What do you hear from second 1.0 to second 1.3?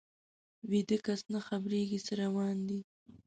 کس